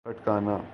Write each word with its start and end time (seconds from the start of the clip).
katakana 0.05 0.55